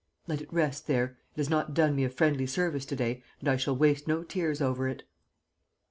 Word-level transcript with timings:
Let 0.25 0.41
it 0.41 0.51
rest 0.51 0.87
there. 0.87 1.19
It 1.35 1.37
has 1.37 1.47
not 1.51 1.75
done 1.75 1.95
me 1.95 2.03
a 2.03 2.09
friendly 2.09 2.47
service 2.47 2.87
to 2.87 2.95
day 2.95 3.21
and 3.39 3.47
I 3.47 3.55
shall 3.55 3.75
waste 3.75 4.07
no 4.07 4.23
tears 4.23 4.59
over 4.59 4.87
it." 4.87 5.03